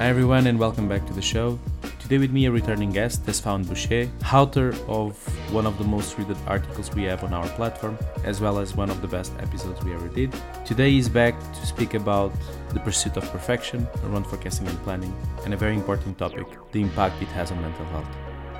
[0.00, 1.58] Hi everyone and welcome back to the show.
[1.98, 5.12] Today with me a returning guest, Tesfahun Boshe, author of
[5.52, 8.88] one of the most read articles we have on our platform, as well as one
[8.88, 10.34] of the best episodes we ever did.
[10.64, 12.32] Today he's back to speak about
[12.70, 17.20] the pursuit of perfection around forecasting and planning, and a very important topic, the impact
[17.20, 18.08] it has on mental health.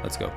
[0.03, 0.31] Let's go.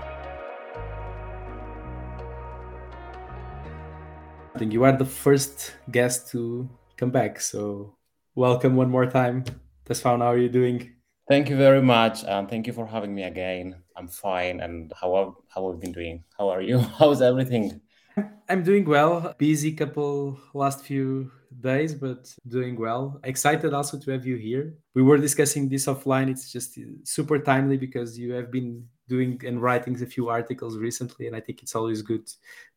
[4.56, 7.94] I think you are the first guest to come back, so
[8.36, 9.44] welcome one more time.
[9.86, 10.94] Tesfahun, how are you doing?
[11.28, 12.24] Thank you very much.
[12.26, 13.76] Um, thank you for having me again.
[13.98, 14.62] I'm fine.
[14.62, 16.24] And how have, how have you been doing?
[16.38, 16.80] How are you?
[17.00, 17.82] How's everything?
[18.50, 19.34] I'm doing well.
[19.38, 23.20] Busy couple last few days, but doing well.
[23.24, 24.76] Excited also to have you here.
[24.96, 26.30] We were discussing this offline.
[26.30, 31.28] It's just super timely because you have been doing and writing a few articles recently,
[31.28, 32.30] and I think it's always good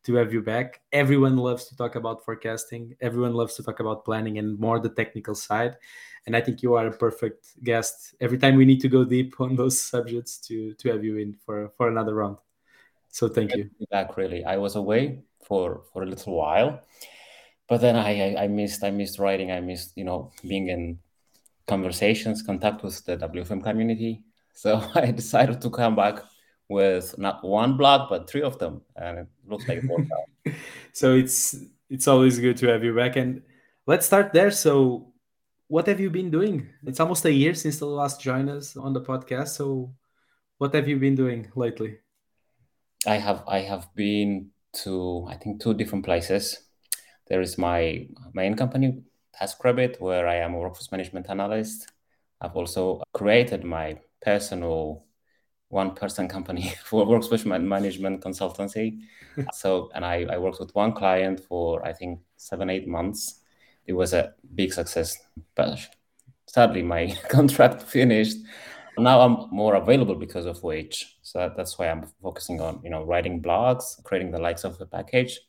[0.03, 0.81] to have you back.
[0.91, 2.95] Everyone loves to talk about forecasting.
[3.01, 5.75] Everyone loves to talk about planning and more the technical side.
[6.27, 8.13] And I think you are a perfect guest.
[8.21, 11.33] Every time we need to go deep on those subjects to to have you in
[11.33, 12.37] for for another round.
[13.09, 13.71] So thank you.
[13.89, 14.45] Back really.
[14.45, 16.81] I was away for for a little while,
[17.67, 19.51] but then I, I I missed I missed writing.
[19.51, 20.99] I missed you know being in
[21.65, 24.23] conversations, contact with the WFM community
[24.57, 26.23] so I decided to come back
[26.67, 30.55] with not one blog but three of them, and it looks like it
[30.93, 31.55] so it's
[31.89, 33.15] it's always good to have you back.
[33.15, 33.43] And
[33.85, 34.51] let's start there.
[34.51, 35.13] So,
[35.67, 36.67] what have you been doing?
[36.85, 39.49] It's almost a year since the last join us on the podcast.
[39.49, 39.93] So,
[40.57, 41.97] what have you been doing lately?
[43.05, 44.51] I have I have been
[44.83, 46.59] to I think two different places.
[47.27, 49.03] There is my main company,
[49.39, 51.91] TaskRabbit, where I am a workforce management analyst.
[52.39, 55.03] I've also created my personal
[55.69, 59.01] one person company for workforce management consultancy.
[59.53, 63.41] so, and I, I worked with one client for I think seven, eight months.
[63.87, 65.17] It was a big success,
[65.55, 65.79] but
[66.45, 68.37] sadly, my contract finished.
[68.97, 71.17] Now I'm more available because of Wage.
[71.21, 74.85] So that's why I'm focusing on, you know, writing blogs, creating the likes of the
[74.85, 75.39] package.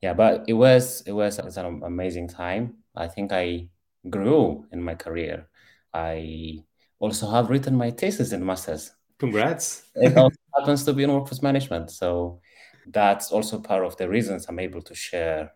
[0.00, 2.74] Yeah, but it was it was, it was an amazing time.
[2.94, 3.68] I think I
[4.08, 5.48] grew in my career.
[5.92, 6.64] I
[6.98, 8.92] also have written my thesis in masters.
[9.18, 9.84] Congrats!
[9.94, 12.40] it also happens to be in workforce management, so
[12.86, 15.52] that's also part of the reasons I'm able to share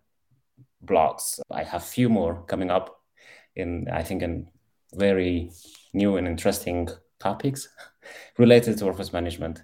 [0.85, 1.41] blogs.
[1.51, 3.01] I have few more coming up
[3.57, 4.49] in I think in
[4.95, 5.51] very
[5.93, 7.69] new and interesting topics
[8.39, 9.63] related to workforce management.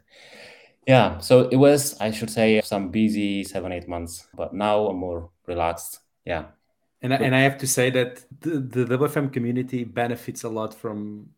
[0.86, 4.96] Yeah, so it was I should say some busy seven eight months, but now I'm
[4.96, 6.00] more relaxed.
[6.24, 6.46] Yeah.
[7.02, 10.72] And I, and I have to say that the, the WFM community benefits a lot
[10.72, 11.28] from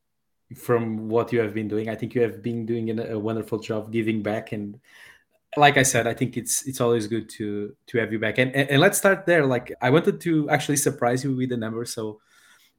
[0.55, 1.89] from what you have been doing.
[1.89, 4.79] I think you have been doing a wonderful job giving back and
[5.57, 8.39] like I said, I think it's it's always good to to have you back.
[8.39, 9.47] And, and, and let's start there.
[9.47, 11.85] Like I wanted to actually surprise you with the number.
[11.85, 12.21] So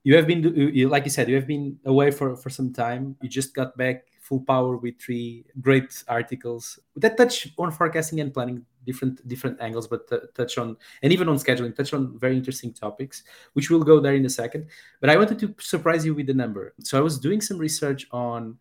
[0.03, 0.41] you have been,
[0.73, 3.15] you, like you said, you have been away for for some time.
[3.21, 8.33] You just got back full power with three great articles that touch on forecasting and
[8.33, 12.35] planning different different angles, but t- touch on and even on scheduling, touch on very
[12.35, 13.23] interesting topics,
[13.53, 14.67] which we'll go there in a second.
[15.01, 16.73] But I wanted to surprise you with the number.
[16.83, 18.59] So I was doing some research on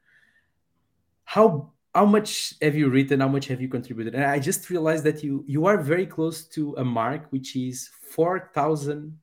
[1.25, 5.05] how how much have you written, how much have you contributed, and I just realized
[5.05, 9.19] that you you are very close to a mark, which is four thousand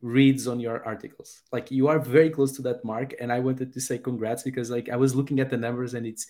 [0.00, 3.72] reads on your articles like you are very close to that mark and i wanted
[3.72, 6.28] to say congrats because like i was looking at the numbers and it's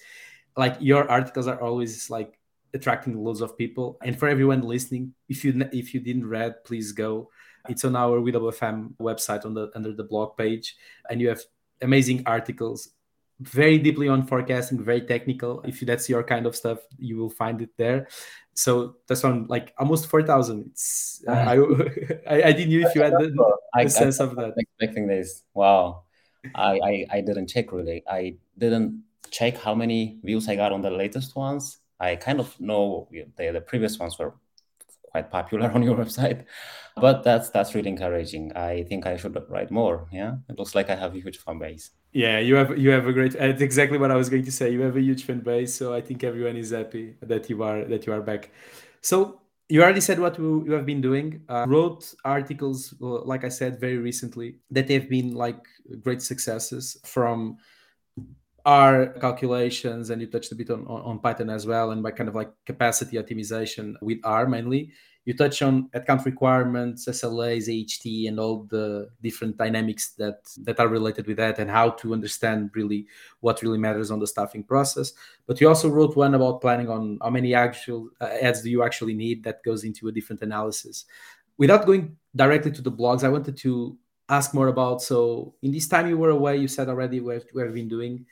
[0.56, 2.38] like your articles are always like
[2.74, 3.98] attracting loads of people.
[4.02, 7.30] And for everyone listening, if you if you didn't read, please go.
[7.68, 10.76] It's on our WFM website on the under the blog page,
[11.10, 11.42] and you have
[11.82, 12.90] amazing articles,
[13.40, 15.62] very deeply on forecasting, very technical.
[15.62, 18.08] If that's your kind of stuff, you will find it there.
[18.54, 20.66] So that's on like almost four thousand.
[20.72, 21.56] It's uh, I,
[22.28, 24.54] I, I didn't know if you had the, the I, sense I, of that.
[24.56, 26.04] Expecting this, wow.
[26.54, 28.02] I, I I didn't check really.
[28.08, 32.58] I didn't check how many views I got on the latest ones I kind of
[32.60, 34.34] know the, the previous ones were
[35.10, 36.44] quite popular on your website,
[36.96, 38.52] but that's that's really encouraging.
[38.56, 40.08] I think I should write more.
[40.12, 41.90] Yeah, it looks like I have a huge fan base.
[42.12, 43.32] Yeah, you have you have a great.
[43.32, 44.70] That's exactly what I was going to say.
[44.70, 47.84] You have a huge fan base, so I think everyone is happy that you are
[47.84, 48.50] that you are back.
[49.00, 51.42] So you already said what you have been doing.
[51.48, 55.62] Uh, wrote articles, like I said, very recently that have been like
[56.00, 57.58] great successes from
[58.68, 62.10] R calculations, and you touched a bit on, on, on, Python as well, and by
[62.10, 64.92] kind of like capacity optimization with R mainly.
[65.24, 70.88] You touch on headcount requirements, SLAs, AHT, and all the different dynamics that that are
[70.88, 73.06] related with that, and how to understand really
[73.40, 75.14] what really matters on the staffing process.
[75.46, 78.82] But you also wrote one about planning on how many actual uh, ads do you
[78.82, 81.06] actually need that goes into a different analysis.
[81.56, 83.96] Without going directly to the blogs, I wanted to
[84.28, 85.00] ask more about.
[85.00, 88.26] So, in this time you were away, you said already what we have been doing.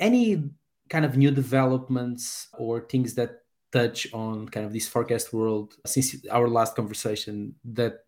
[0.00, 0.50] Any
[0.88, 3.40] kind of new developments or things that
[3.72, 8.04] touch on kind of this forecast world since our last conversation that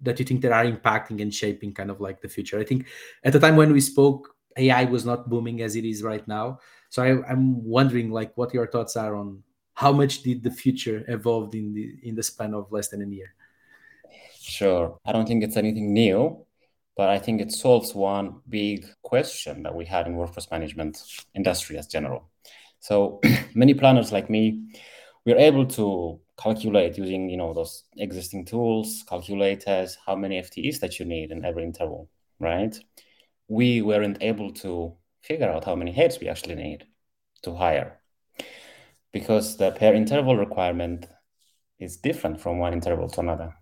[0.00, 2.58] that you think that are impacting and shaping kind of like the future?
[2.58, 2.86] I think
[3.22, 6.58] at the time when we spoke, AI was not booming as it is right now.
[6.90, 9.42] So I, I'm wondering like what your thoughts are on
[9.74, 13.06] how much did the future evolve in the in the span of less than a
[13.06, 13.34] year?
[14.38, 14.98] Sure.
[15.04, 16.43] I don't think it's anything new,
[16.96, 21.02] but I think it solves one big question that we had in workforce management
[21.34, 22.30] industry as general.
[22.80, 23.20] So
[23.54, 24.62] many planners like me,
[25.26, 30.98] we're able to calculate using you know those existing tools, calculators, how many FTEs that
[30.98, 32.08] you need in every interval,
[32.38, 32.76] right?
[33.48, 36.86] We weren't able to figure out how many heads we actually need
[37.42, 38.00] to hire
[39.12, 41.06] because the per interval requirement
[41.78, 43.54] is different from one interval to another.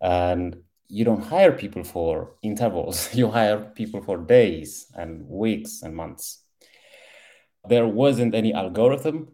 [0.00, 5.94] And you don't hire people for intervals, you hire people for days and weeks and
[5.94, 6.42] months.
[7.68, 9.28] There wasn't any algorithm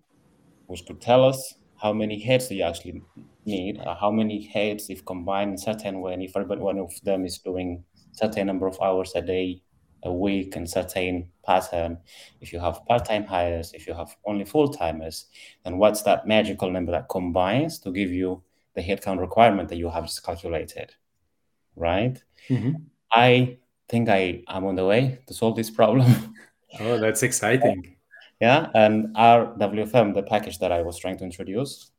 [0.67, 3.03] which could tell us how many heads you actually
[3.45, 7.25] need, uh, how many heads if combined in certain way, and if one of them
[7.25, 9.63] is doing certain number of hours a day
[10.03, 11.99] a week and certain pattern.
[12.41, 15.27] If you have part-time hires, if you have only full-timers,
[15.65, 18.43] then what's that magical number that combines to give you
[18.75, 20.95] the headcount requirement that you have just calculated,
[21.77, 22.21] right?
[22.49, 22.75] Mm-hmm.
[23.13, 23.59] I
[23.89, 26.35] think I am on the way to solve this problem.
[26.81, 27.97] oh, that's exciting.
[28.41, 31.91] yeah, and our WFM, the package that I was trying to introduce,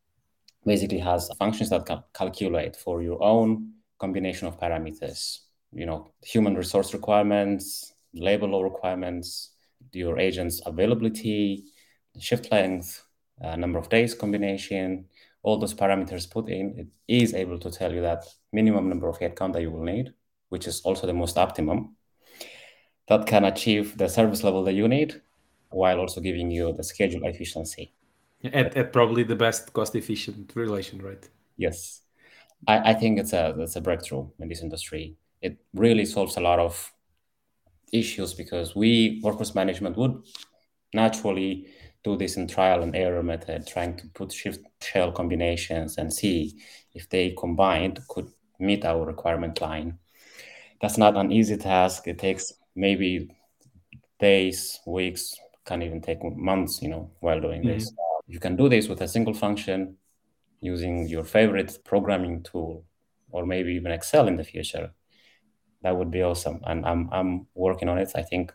[0.66, 5.40] basically has functions that can calculate for your own combination of parameters
[5.74, 9.52] you know human resource requirements labor law requirements,
[9.92, 11.66] your agent's availability,
[12.20, 13.04] shift length,
[13.44, 15.06] uh, number of days combination,
[15.48, 19.18] all those parameters put in, it is able to tell you that minimum number of
[19.18, 20.14] headcount that you will need,
[20.50, 21.96] which is also the most optimum.
[23.08, 25.22] That can achieve the service level that you need
[25.70, 27.94] while also giving you the schedule efficiency.
[28.44, 31.24] At, at probably the best cost efficient relation, right?
[31.56, 32.02] Yes.
[32.68, 35.16] I, I think it's a it's a breakthrough in this industry.
[35.42, 36.92] It really solves a lot of
[37.94, 40.14] issues because we workforce management would
[40.94, 41.68] naturally
[42.08, 46.38] do this in trial and error method, trying to put shift shell combinations and see
[46.94, 49.98] if they combined could meet our requirement line.
[50.82, 52.08] That's not an easy task.
[52.08, 53.30] It takes maybe
[54.20, 57.80] days, weeks, can even take months, you know, while doing mm-hmm.
[57.80, 57.92] this.
[58.28, 59.98] You can do this with a single function
[60.62, 62.86] using your favorite programming tool
[63.32, 64.92] or maybe even Excel in the future
[65.84, 66.60] that would be awesome.
[66.66, 68.12] And I'm I'm working on it.
[68.16, 68.54] I think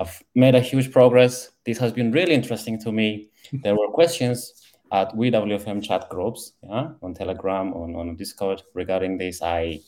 [0.00, 1.50] I've made a huge progress.
[1.64, 3.30] This has been really interesting to me.
[3.52, 4.52] There were questions
[4.92, 9.42] at WeWFM chat groups, yeah, on Telegram, on, on Discord regarding this.
[9.42, 9.80] I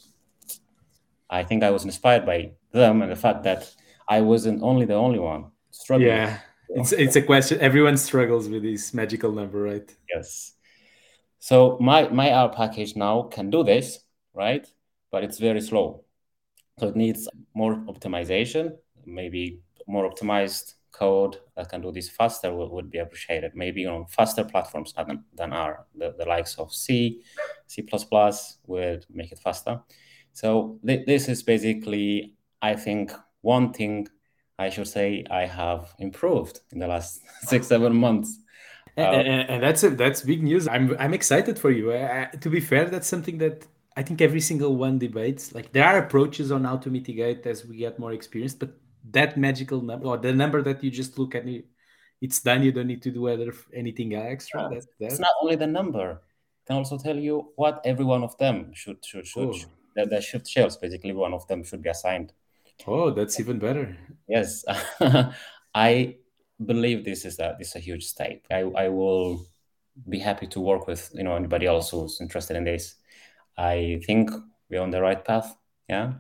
[1.31, 3.73] I think I was inspired by them and the fact that
[4.09, 6.09] I wasn't only the only one struggling.
[6.09, 7.61] Yeah, it's it's a question.
[7.61, 9.97] Everyone struggles with this magical number, right?
[10.15, 10.55] Yes.
[11.39, 14.01] So my my R package now can do this,
[14.33, 14.67] right?
[15.11, 16.05] But it's very slow.
[16.79, 18.77] So it needs more optimization,
[19.07, 23.53] maybe more optimized code that can do this faster would, would be appreciated.
[23.55, 27.23] Maybe on faster platforms than, than R, the, the likes of C,
[27.67, 27.87] C++
[28.67, 29.81] would make it faster.
[30.33, 34.09] So th- this is basically, I think, one thing
[34.59, 38.39] I should say I have improved in the last six, seven months.
[38.97, 40.69] And, uh, and, and that's a, that's big news.
[40.69, 41.93] I'm I'm excited for you.
[41.93, 45.53] I, I, to be fair, that's something that I think every single one debates.
[45.53, 48.71] Like there are approaches on how to mitigate as we get more experience, but
[49.11, 51.67] that magical number or the number that you just look at it,
[52.21, 52.63] it's done.
[52.63, 54.69] You don't need to do other anything extra.
[54.71, 55.07] That, that.
[55.07, 58.73] It's not only the number; it can also tell you what every one of them
[58.75, 59.49] should should should.
[59.49, 59.53] Oh.
[59.53, 62.33] should the, the shift shells basically one of them should be assigned.
[62.87, 63.97] Oh, that's even better.
[64.27, 64.65] Yes,
[65.75, 66.17] I
[66.65, 68.41] believe this is a this is a huge step.
[68.51, 69.47] I I will
[70.09, 72.97] be happy to work with you know anybody else who's interested in this
[73.57, 74.31] I think
[74.69, 75.57] we're on the right path.
[75.89, 76.15] Yeah.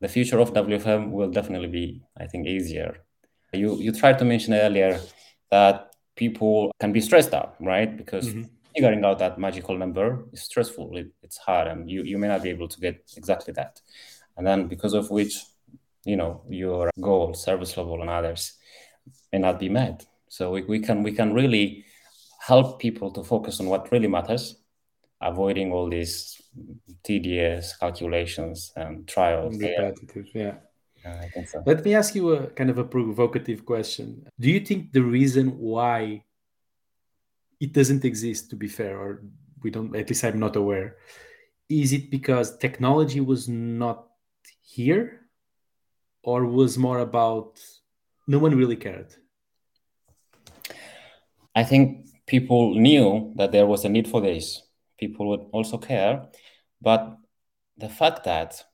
[0.00, 2.98] The future of WFM will definitely be, I think, easier.
[3.52, 5.00] You you tried to mention earlier
[5.50, 7.96] that people can be stressed out, right?
[7.96, 8.42] Because mm-hmm.
[8.74, 10.96] figuring out that magical number is stressful.
[10.96, 13.80] It, it's hard, and you you may not be able to get exactly that.
[14.36, 15.34] And then because of which,
[16.04, 18.52] you know, your goal, service level, and others
[19.32, 20.06] may not be met.
[20.28, 21.84] So we, we can we can really
[22.40, 24.56] help people to focus on what really matters,
[25.20, 26.40] avoiding all these
[27.02, 29.56] tedious calculations and trials.
[29.58, 30.54] Repetitive, yeah.
[31.04, 31.44] yeah.
[31.46, 31.62] So.
[31.64, 34.26] Let me ask you a kind of a provocative question.
[34.38, 36.24] Do you think the reason why
[37.60, 39.22] it doesn't exist, to be fair, or
[39.62, 40.96] we don't, at least I'm not aware,
[41.68, 44.06] is it because technology was not
[44.62, 45.26] here
[46.22, 47.60] or was more about
[48.26, 49.14] no one really cared
[51.54, 54.62] i think people knew that there was a need for this
[54.98, 56.26] people would also care
[56.80, 57.16] but
[57.76, 58.64] the fact that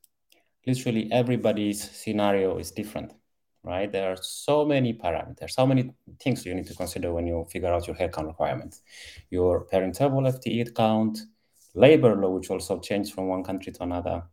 [0.66, 3.12] literally everybody's scenario is different
[3.64, 3.90] right?
[3.90, 7.72] There are so many parameters, so many things you need to consider when you figure
[7.72, 8.82] out your headcount requirements.
[9.30, 11.18] Your parent table FTE count,
[11.74, 14.24] labor law, which also changed from one country to another,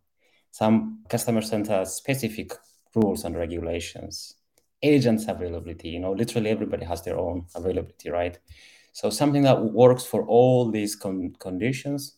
[0.52, 2.54] some customer center specific
[2.96, 4.36] rules and regulations,
[4.82, 8.40] agents availability, you know, literally everybody has their own availability, right?
[8.92, 12.18] So something that works for all these con- conditions,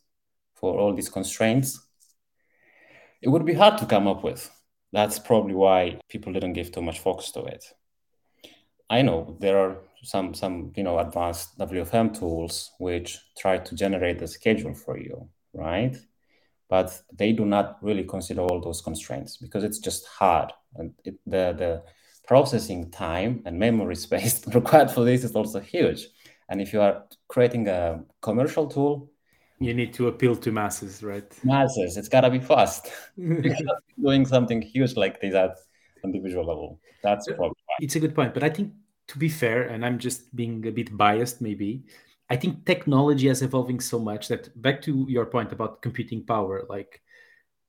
[0.55, 1.79] for all these constraints,
[3.21, 4.49] it would be hard to come up with
[4.91, 7.65] that's probably why people didn't give too much focus to it.
[8.89, 14.19] I know there are some some you know advanced WFM tools which try to generate
[14.19, 15.95] the schedule for you, right?
[16.67, 21.15] But they do not really consider all those constraints because it's just hard, and it,
[21.25, 21.83] the the
[22.27, 26.07] processing time and memory space required for this is also huge.
[26.51, 29.09] And if you are creating a commercial tool,
[29.59, 31.23] you need to appeal to masses, right?
[31.45, 31.95] Masses.
[31.95, 32.91] It's gotta be fast.
[34.01, 35.55] doing something huge like this at
[36.03, 36.79] individual level.
[37.03, 37.75] That's probably why.
[37.79, 38.33] it's a good point.
[38.33, 38.73] But I think
[39.07, 41.85] to be fair, and I'm just being a bit biased, maybe.
[42.29, 46.63] I think technology is evolving so much that back to your point about computing power,
[46.67, 47.01] like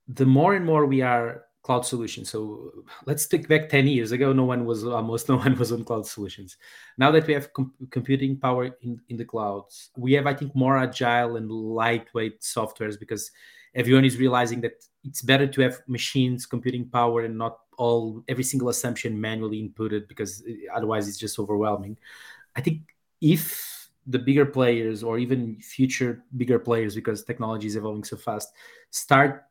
[0.08, 2.28] the more and more we are cloud solutions.
[2.30, 2.72] So
[3.06, 6.06] let's take back 10 years ago, no one was almost no one was on cloud
[6.06, 6.56] solutions.
[6.98, 10.54] Now that we have com- computing power in, in the clouds, we have, I think,
[10.54, 13.30] more agile and lightweight softwares because
[13.74, 18.44] everyone is realizing that it's better to have machines computing power and not all every
[18.44, 21.96] single assumption manually inputted because eh, otherwise it's just overwhelming.
[22.54, 28.02] I think if the bigger players or even future bigger players because technology is evolving
[28.02, 28.52] so fast
[28.90, 29.44] start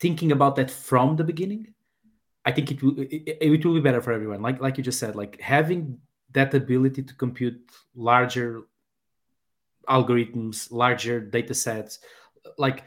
[0.00, 1.74] thinking about that from the beginning,
[2.44, 4.42] I think it will it, it will be better for everyone.
[4.42, 5.98] Like like you just said, like having
[6.32, 7.60] that ability to compute
[7.94, 8.62] larger
[9.88, 12.00] algorithms, larger data sets,
[12.58, 12.84] like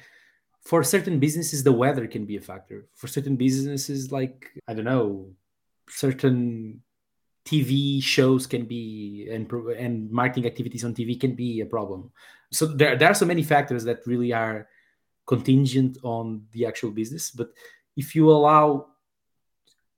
[0.63, 4.85] for certain businesses the weather can be a factor for certain businesses like i don't
[4.85, 5.27] know
[5.89, 6.81] certain
[7.45, 12.11] tv shows can be and and marketing activities on tv can be a problem
[12.51, 14.67] so there, there are so many factors that really are
[15.31, 17.31] contingent on the actual business.
[17.31, 17.49] But
[17.95, 18.87] if you allow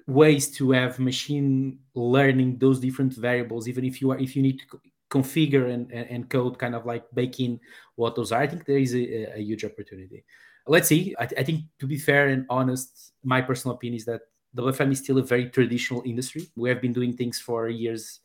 [0.06, 4.60] ways to have machine learning those different variables, even if you are if you need
[4.62, 4.66] to
[5.10, 7.60] configure and, and, code kind of like bake in
[7.96, 10.24] what those are, I think there is a, a huge opportunity.
[10.68, 11.16] Let's see.
[11.20, 14.22] I, I, think to be fair and honest, my personal opinion is that
[14.58, 16.48] WFM is still a very traditional industry.
[16.56, 18.22] We have been doing things for years,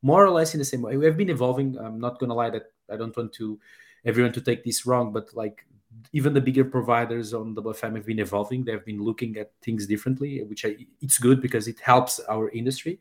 [0.00, 0.96] more or less in the same way.
[0.96, 1.76] We have been evolving.
[1.78, 3.58] I'm not gonna lie that I don't want to
[4.04, 5.66] everyone to take this wrong, but like
[6.12, 8.64] even the bigger providers on WFM have been evolving.
[8.64, 12.98] They've been looking at things differently, which I, it's good because it helps our industry.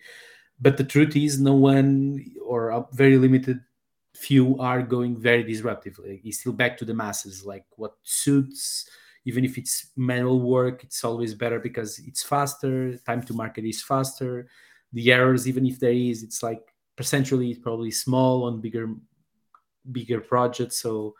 [0.59, 3.61] But the truth is, no one or a very limited
[4.15, 6.21] few are going very disruptively.
[6.23, 8.89] It's still back to the masses, like what suits.
[9.25, 12.97] Even if it's manual work, it's always better because it's faster.
[13.05, 14.47] Time to market is faster.
[14.93, 16.61] The errors, even if there is, it's like
[16.97, 18.93] percentually it's probably small on bigger
[19.91, 20.81] bigger projects.
[20.81, 21.15] So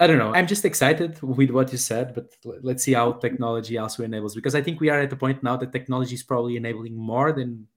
[0.00, 0.32] I don't know.
[0.34, 4.54] I'm just excited with what you said, but let's see how technology also enables because
[4.54, 7.68] I think we are at the point now that technology is probably enabling more than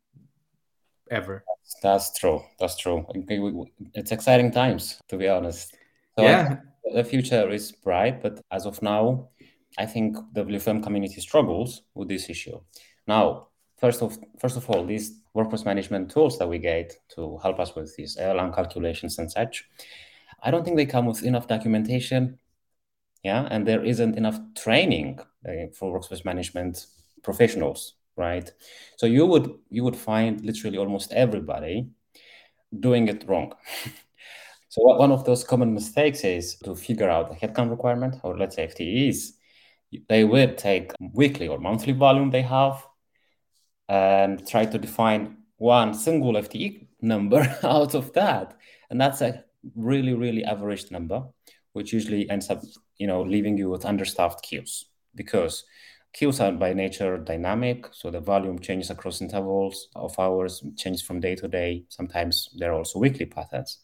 [1.12, 1.44] ever.
[1.84, 2.42] That's true.
[2.60, 3.06] That's true.
[3.94, 5.76] It's exciting times, to be honest.
[6.18, 6.58] So yeah.
[6.94, 9.30] The future is bright, but as of now,
[9.78, 12.60] I think the WFM community struggles with this issue.
[13.08, 17.60] Now, first of first of all, these workforce management tools that we get to help
[17.60, 19.66] us with these Erlang calculations and such,
[20.46, 22.40] I don't think they come with enough documentation.
[23.24, 26.86] Yeah, and there isn't enough training uh, for workforce management
[27.24, 28.52] professionals, right?
[28.98, 31.90] So you would you would find literally almost everybody
[32.80, 33.54] doing it wrong.
[34.70, 38.56] so one of those common mistakes is to figure out the headcount requirement, or let's
[38.56, 39.32] say FTEs.
[40.08, 42.86] They would take weekly or monthly volume they have
[43.88, 48.58] and try to define one single FTE number out of that.
[48.90, 49.45] And that's a
[49.76, 51.24] really, really average number,
[51.74, 52.62] which usually ends up,
[52.98, 55.64] you know, leaving you with understaffed queues because
[56.14, 57.88] queues are by nature dynamic.
[57.92, 61.86] So the volume changes across intervals of hours, changes from day to day.
[61.90, 63.80] Sometimes there are also weekly patterns.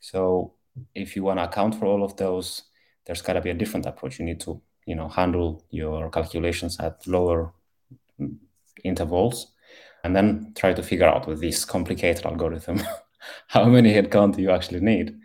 [0.00, 0.54] So
[0.94, 2.64] if you want to account for all of those,
[3.06, 4.18] there's got to be a different approach.
[4.18, 7.52] You need to, you know, handle your calculations at lower
[8.20, 8.36] mm,
[8.84, 9.52] intervals
[10.04, 12.82] and then try to figure out with this complicated algorithm
[13.46, 15.18] how many headcount do you actually need?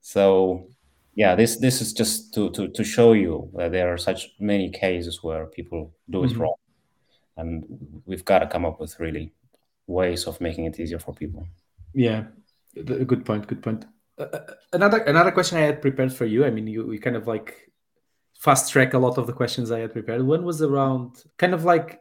[0.00, 0.68] So
[1.14, 4.70] yeah, this this is just to to to show you that there are such many
[4.70, 6.42] cases where people do it mm-hmm.
[6.42, 6.54] wrong,
[7.36, 9.32] and we've got to come up with really
[9.86, 11.46] ways of making it easier for people.
[11.92, 12.24] Yeah,
[12.74, 13.46] good point.
[13.46, 13.86] Good point.
[14.18, 16.44] Uh, uh, another another question I had prepared for you.
[16.44, 17.70] I mean, you, you kind of like
[18.38, 20.22] fast track a lot of the questions I had prepared.
[20.22, 22.00] One was around kind of like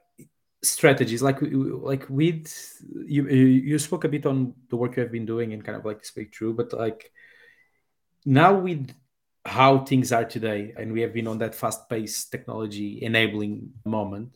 [0.62, 5.26] strategies, like like with you you spoke a bit on the work you have been
[5.26, 7.12] doing and kind of like speak through, but like
[8.26, 8.92] now with
[9.46, 14.36] how things are today, and we have been on that fast-paced technology enabling moment.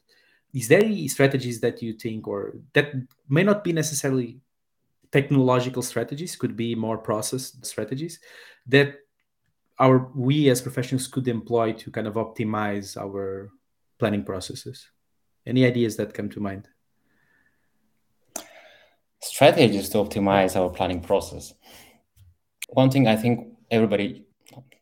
[0.54, 2.94] Is there any strategies that you think, or that
[3.28, 4.40] may not be necessarily
[5.12, 8.20] technological strategies, could be more process strategies
[8.68, 8.96] that
[9.78, 13.52] our we as professionals could employ to kind of optimize our
[14.00, 14.90] planning processes?
[15.46, 16.68] Any ideas that come to mind?
[19.22, 21.54] Strategies to optimize our planning process.
[22.70, 24.26] One thing I think everybody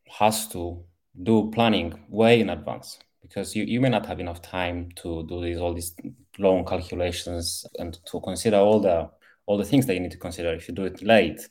[0.10, 0.84] has to
[1.24, 5.42] do planning way in advance because you, you may not have enough time to do
[5.42, 5.96] these all these
[6.38, 9.10] long calculations and to consider all the
[9.46, 11.42] all the things that you need to consider if you do it late.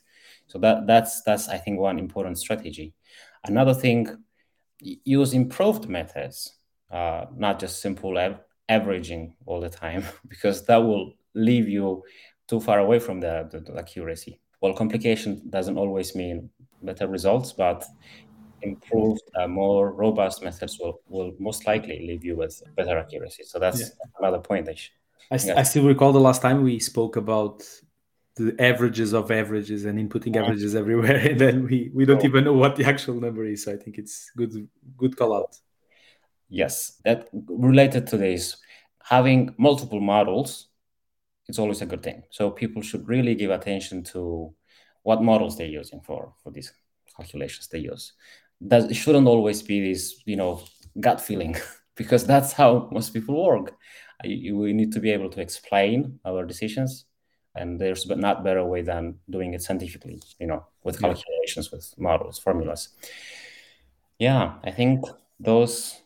[0.47, 2.93] So that that's that's I think one important strategy.
[3.45, 4.07] Another thing,
[4.79, 6.57] use improved methods,
[6.91, 8.13] uh, not just simple
[8.77, 12.03] averaging all the time, because that will leave you
[12.47, 14.39] too far away from the, the, the accuracy.
[14.61, 16.49] Well, complication doesn't always mean
[16.83, 17.85] better results, but
[18.61, 23.43] improved, uh, more robust methods will, will most likely leave you with better accuracy.
[23.43, 23.87] So that's yeah.
[24.19, 24.69] another point.
[24.69, 24.93] I, sh-
[25.31, 27.63] I, I, still recall the last time we spoke about
[28.35, 32.25] the averages of averages and inputting averages everywhere, and then we, we don't oh.
[32.25, 33.63] even know what the actual number is.
[33.63, 35.55] So I think it's good good call out.
[36.51, 38.57] Yes, that related to this,
[39.03, 40.67] having multiple models,
[41.47, 42.23] it's always a good thing.
[42.29, 44.53] So people should really give attention to
[45.03, 46.73] what models they're using for for these
[47.17, 48.13] calculations they use.
[48.61, 50.63] That shouldn't always be this, you know,
[50.99, 51.55] gut feeling,
[51.95, 53.75] because that's how most people work.
[54.23, 57.05] We need to be able to explain our decisions
[57.55, 62.39] and there's not better way than doing it scientifically you know with calculations with models
[62.39, 62.89] formulas
[64.19, 65.03] yeah i think
[65.39, 66.00] those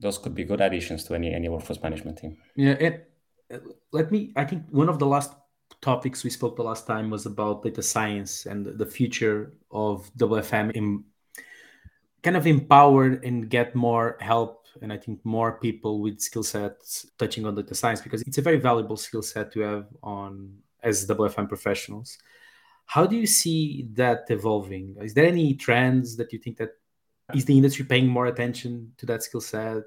[0.00, 3.10] those could be good additions to any any workforce management team yeah it,
[3.52, 3.58] uh,
[3.92, 5.32] let me i think one of the last
[5.80, 10.70] topics we spoke the last time was about data science and the future of wfm
[10.72, 11.04] in
[12.22, 17.06] kind of empowered and get more help and i think more people with skill sets
[17.18, 21.06] touching on data science because it's a very valuable skill set to have on as
[21.06, 22.18] WFM professionals.
[22.86, 24.96] How do you see that evolving?
[25.00, 26.70] Is there any trends that you think that
[27.34, 29.84] is the industry paying more attention to that skill set?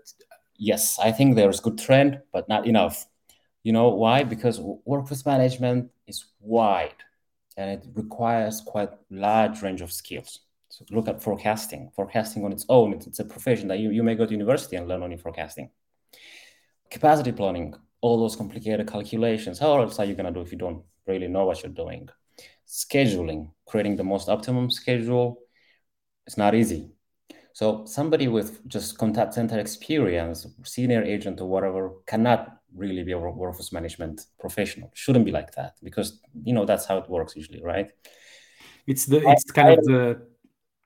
[0.57, 3.05] Yes, I think there's good trend, but not enough.
[3.63, 4.23] You know why?
[4.23, 6.95] Because workforce management is wide
[7.57, 10.39] and it requires quite large range of skills.
[10.69, 11.91] So look at forecasting.
[11.95, 14.77] Forecasting on its own, it's, it's a profession that you, you may go to university
[14.77, 15.69] and learn only forecasting.
[16.89, 19.59] Capacity planning, all those complicated calculations.
[19.59, 22.09] How else are you going to do if you don't really know what you're doing?
[22.67, 25.39] Scheduling, creating the most optimum schedule,
[26.25, 26.91] it's not easy.
[27.53, 33.17] So somebody with just contact center experience, senior agent or whatever, cannot really be a
[33.19, 34.91] workforce management professional.
[34.93, 37.91] Shouldn't be like that because you know that's how it works usually, right?
[38.87, 40.27] It's the it's kind I, of the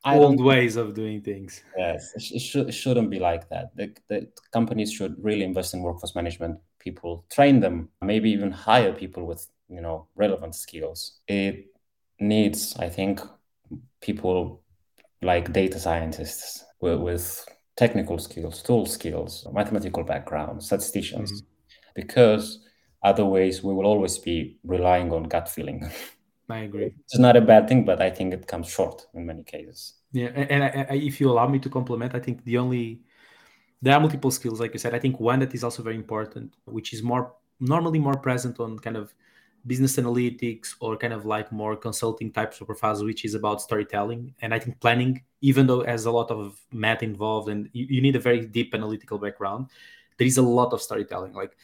[0.03, 1.63] I old ways of doing things.
[1.77, 3.75] Yes, it, should, it shouldn't be like that.
[3.75, 8.93] The, the companies should really invest in workforce management people, train them, maybe even hire
[8.93, 11.19] people with you know relevant skills.
[11.27, 11.67] It
[12.19, 13.21] needs, I think,
[14.01, 14.61] people
[15.21, 21.45] like data scientists with, with technical skills, tool skills, mathematical background, statisticians, mm-hmm.
[21.93, 22.59] because
[23.03, 25.89] otherwise we will always be relying on gut feeling.
[26.49, 26.93] I agree.
[27.05, 29.95] It's not a bad thing, but I think it comes short in many cases.
[30.11, 33.01] Yeah, and, I, I, if you allow me to complement, I think the only
[33.81, 34.93] there are multiple skills, like you said.
[34.93, 38.77] I think one that is also very important, which is more normally more present on
[38.79, 39.13] kind of
[39.65, 44.33] business analytics or kind of like more consulting types of profiles, which is about storytelling.
[44.41, 48.01] And I think planning, even though has a lot of math involved and you, you
[48.01, 49.67] need a very deep analytical background,
[50.17, 51.33] there is a lot of storytelling.
[51.33, 51.57] Like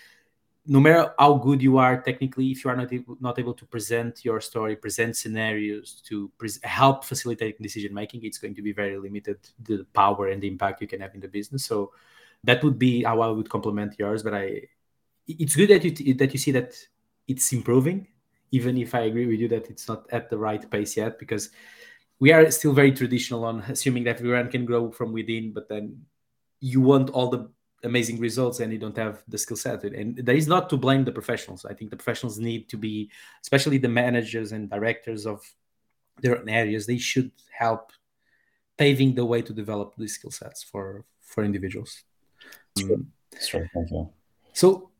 [0.66, 3.66] no matter how good you are technically, if you are not able, not able to
[3.66, 6.32] present your story, present scenarios to
[6.64, 10.82] help facilitate decision making, it's going to be very limited the power and the impact
[10.82, 11.66] you can have in the business.
[11.66, 11.92] So
[12.44, 14.24] that would be how I would complement yours.
[14.24, 14.62] But I,
[15.28, 16.76] it's good that you that you see that
[17.28, 18.08] it's improving,
[18.52, 21.50] even if I agree with you that it's not at the right pace yet, because
[22.20, 26.06] we are still very traditional on assuming that everyone can grow from within, but then
[26.60, 27.50] you want all the
[27.84, 31.04] amazing results and you don't have the skill set and that is not to blame
[31.04, 33.10] the professionals i think the professionals need to be
[33.42, 35.42] especially the managers and directors of
[36.22, 37.92] their own areas they should help
[38.78, 42.04] paving the way to develop these skill sets for for individuals.
[42.78, 42.98] Sure.
[42.98, 43.06] Mm.
[43.40, 43.70] Sure.
[43.74, 44.10] Thank you.
[44.54, 44.91] So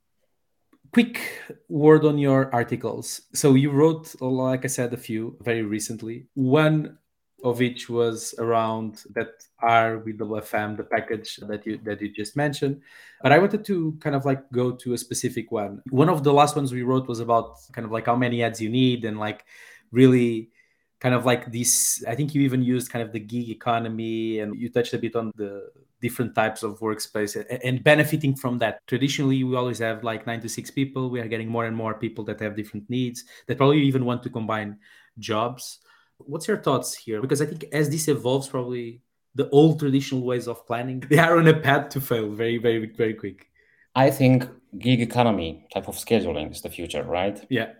[0.94, 1.22] quick
[1.70, 3.22] word on your articles.
[3.34, 6.28] So you wrote, like I said, a few very recently.
[6.34, 6.98] One
[7.44, 9.30] of which was around that
[9.62, 12.82] R with the FM, the package that you that you just mentioned.
[13.24, 15.82] But I wanted to kind of like go to a specific one.
[15.90, 18.62] One of the last ones we wrote was about kind of like how many ads
[18.62, 19.46] you need and like
[19.92, 20.52] really
[21.00, 24.56] kind of like this i think you even used kind of the gig economy and
[24.56, 25.70] you touched a bit on the
[26.02, 27.34] different types of workspace
[27.64, 28.86] and benefiting from that.
[28.88, 31.10] Traditionally we always have like nine to six people.
[31.10, 34.24] We are getting more and more people that have different needs that probably even want
[34.24, 34.78] to combine
[35.20, 35.80] jobs.
[36.18, 37.22] What's your thoughts here?
[37.22, 39.02] Because i think as this evolves probably
[39.36, 42.86] the old traditional ways of planning they are on a path to fail very very
[42.86, 43.48] very quick.
[43.96, 47.38] I think gig economy type of scheduling is the future right?
[47.50, 47.74] Yeah.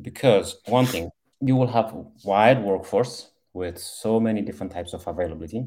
[0.00, 1.10] Because one thing
[1.40, 5.66] you will have wide workforce with so many different types of availability.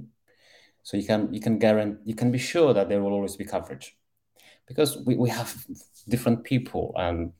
[0.83, 3.45] So you can you can guarantee you can be sure that there will always be
[3.45, 3.97] coverage
[4.67, 5.65] because we, we have
[6.09, 7.31] different people and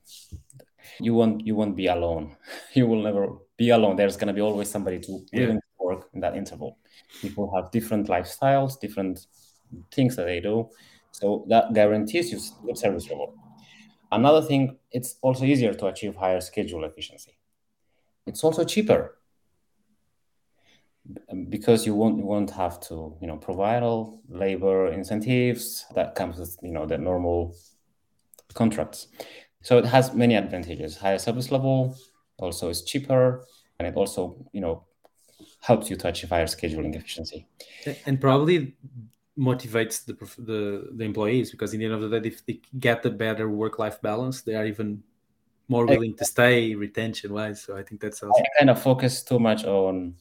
[1.00, 2.36] you won't you won't be alone.
[2.74, 3.28] You will never
[3.58, 3.96] be alone.
[3.96, 5.58] There's gonna be always somebody to yeah.
[5.80, 6.78] work in that interval.
[7.22, 9.28] People have different lifestyles, different
[9.92, 10.70] things that they do.
[11.12, 13.36] So that guarantees you good service level.
[14.12, 17.36] Another thing, it's also easier to achieve higher schedule efficiency
[18.26, 19.18] it's also cheaper
[21.30, 26.16] Um, because you won't you won't have to you know provide all labor incentives that
[26.16, 27.56] comes with you know the normal
[28.54, 29.08] contracts.
[29.62, 30.96] So it has many advantages.
[30.98, 31.98] Higher service level
[32.38, 33.46] also is cheaper
[33.80, 34.86] and it also you know
[35.60, 37.48] helps you to achieve higher scheduling efficiency.
[38.06, 38.76] And probably
[39.38, 43.06] motivates the the, the employees because in the end of the day if they get
[43.06, 45.04] a better work life balance they are even
[45.68, 47.62] more willing to stay retention wise.
[47.62, 50.16] So I think that's also I kind of focus too much on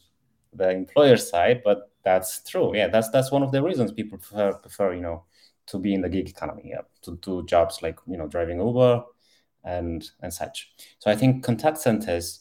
[0.52, 2.74] the employer side, but that's true.
[2.76, 5.24] Yeah, that's that's one of the reasons people prefer prefer you know
[5.66, 9.04] to be in the gig economy, yeah, to do jobs like you know driving Uber
[9.64, 10.72] and and such.
[10.98, 12.40] So I think contact centers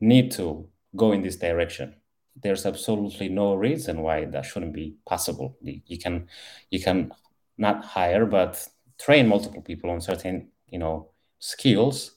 [0.00, 1.94] need to go in this direction.
[2.42, 5.56] There's absolutely no reason why that shouldn't be possible.
[5.62, 6.28] You can
[6.70, 7.12] you can
[7.58, 8.66] not hire but
[8.98, 12.12] train multiple people on certain you know skills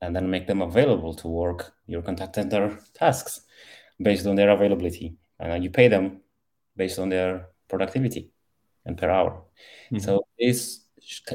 [0.00, 3.42] and then make them available to work your contact center tasks
[4.00, 5.16] based on their availability.
[5.38, 6.20] And you pay them
[6.76, 8.30] based on their productivity
[8.84, 9.42] and per hour.
[9.92, 9.98] Mm-hmm.
[9.98, 10.86] So this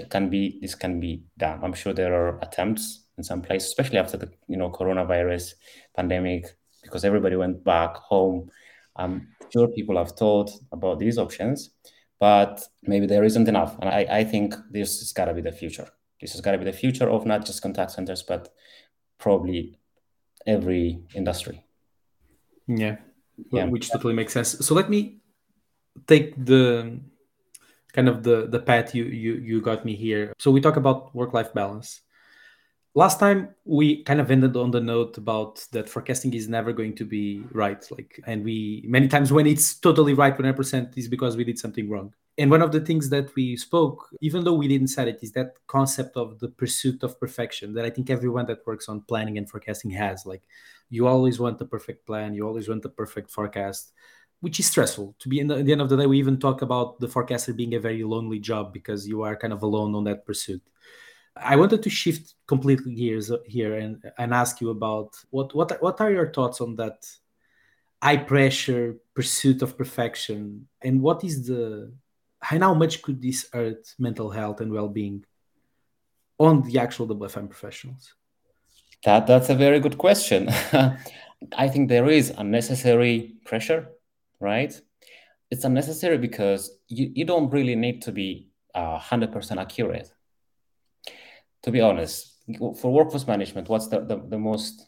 [0.10, 1.60] can be this can be done.
[1.64, 5.54] I'm sure there are attempts in some places, especially after the you know coronavirus
[5.96, 6.48] pandemic,
[6.84, 8.50] because everybody went back home.
[8.96, 11.72] I'm sure people have thought about these options,
[12.20, 13.78] but maybe there isn't enough.
[13.80, 15.90] And I, I think this has got to be the future.
[16.22, 18.54] This has got to be the future of not just contact centers, but
[19.18, 19.80] probably
[20.48, 21.65] every industry.
[22.68, 22.98] Yeah,
[23.52, 23.66] yeah.
[23.66, 24.58] which totally makes sense.
[24.66, 25.20] So let me
[26.08, 27.00] take the
[27.94, 30.34] kind of the the path you you you got me here.
[30.40, 32.02] So we talk about work life balance.
[32.94, 36.96] Last time we kind of ended on the note about that forecasting is never going
[36.96, 37.84] to be right.
[37.92, 41.90] Like, and we many times when it's totally right 100% is because we did something
[41.90, 45.20] wrong and one of the things that we spoke even though we didn't say it
[45.22, 49.02] is that concept of the pursuit of perfection that i think everyone that works on
[49.02, 50.44] planning and forecasting has like
[50.90, 52.34] you always want the perfect plan.
[52.34, 53.92] You always want the perfect forecast
[54.46, 55.16] which is stressful.
[55.20, 57.54] To be in the, the end of the day we even talk about the forecaster
[57.54, 60.62] being a very lonely job because you are kind of alone on that pursuit.
[61.36, 66.00] I wanted to shift completely gears here and, and ask you about what what what
[66.00, 67.06] are your thoughts on that
[68.02, 70.68] high pressure pursuit of perfection?
[70.82, 71.92] And what is the
[72.40, 75.26] how much could this hurt mental health and well-being
[76.38, 78.14] on the actual WFM professionals?
[79.06, 80.50] That that's a very good question.
[81.58, 83.90] I think there is unnecessary pressure,
[84.40, 84.74] right?
[85.52, 90.12] It's unnecessary because you, you don't really need to be uh, 100% accurate.
[91.64, 94.88] To be honest, for workforce management, what's the, the, the most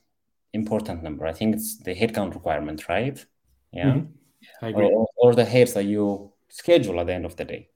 [0.51, 1.27] important number?
[1.27, 3.23] I think it's the headcount requirement, right?
[3.71, 3.85] Yeah.
[3.85, 4.65] Mm-hmm.
[4.65, 4.85] I agree.
[4.85, 7.69] Or, or the heads that you schedule at the end of the day.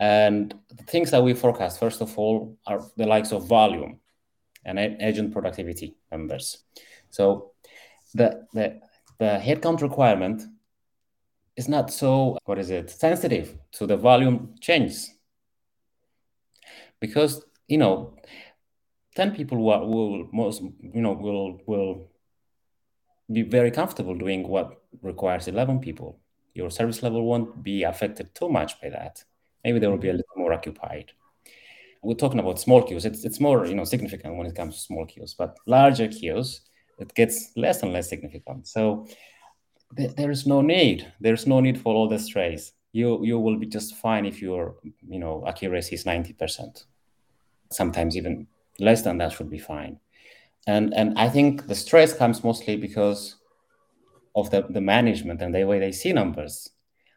[0.00, 4.00] And the things that we forecast, first of all, are the likes of volume
[4.64, 6.64] and agent productivity numbers.
[7.10, 7.52] So
[8.14, 8.80] the, the,
[9.18, 10.42] the headcount requirement
[11.56, 15.10] is not so, what is it, sensitive to the volume changes.
[17.00, 18.16] Because, you know,
[19.16, 22.10] 10 people will, will most, you know, will, will
[23.32, 26.20] be very comfortable doing what requires 11 people
[26.54, 29.24] your service level won't be affected too much by that.
[29.64, 31.12] Maybe they will be a little more occupied.
[32.02, 33.04] We're talking about small queues.
[33.04, 36.62] It's, it's more you know significant when it comes to small queues, but larger queues,
[36.98, 38.66] it gets less and less significant.
[38.66, 39.06] So
[39.96, 41.12] there is no need.
[41.20, 42.72] There's no need for all the stress.
[42.92, 44.76] You you will be just fine if your
[45.08, 46.84] you know accuracy is ninety percent.
[47.70, 48.46] Sometimes even
[48.78, 49.98] less than that should be fine.
[50.66, 53.36] And and I think the stress comes mostly because
[54.34, 56.70] of the, the management and the way they see numbers.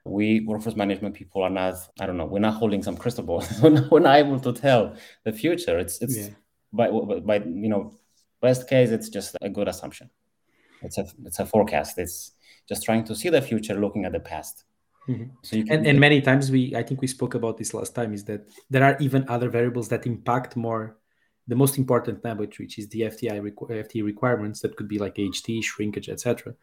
[0.05, 3.43] We workforce management people are not, I don't know, we're not holding some crystal ball.
[3.61, 5.77] we're not able to tell the future.
[5.79, 6.29] It's it's yeah.
[6.73, 7.97] by by you know,
[8.41, 10.09] best case, it's just a good assumption.
[10.81, 11.97] It's a it's a forecast.
[11.97, 12.33] It's
[12.67, 14.65] just trying to see the future, looking at the past.
[15.07, 15.25] Mm-hmm.
[15.41, 17.93] So you can, and, and many times we, I think we spoke about this last
[17.93, 20.97] time, is that there are even other variables that impact more
[21.47, 24.61] the most important number, which is the FTI FTE requirements.
[24.61, 26.55] That could be like HT, shrinkage, etc.